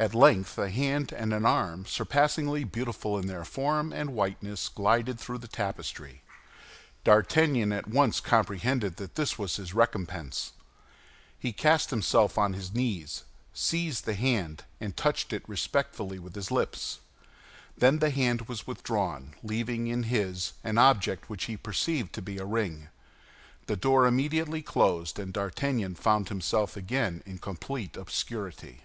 [0.00, 5.18] At length a hand and an arm, surpassingly beautiful in their form and whiteness, glided
[5.18, 6.22] through the tapestry.
[7.02, 10.52] D'Artagnan at once comprehended that this was his recompense.
[11.36, 16.52] He cast himself on his knees, seized the hand, and touched it respectfully with his
[16.52, 17.00] lips.
[17.76, 22.38] Then the hand was withdrawn, leaving in his an object which he perceived to be
[22.38, 22.86] a ring.
[23.66, 28.82] The door immediately closed, and D'Artagnan found himself again in complete obscurity.